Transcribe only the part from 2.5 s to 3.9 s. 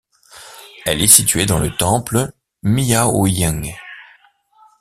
Miaoying.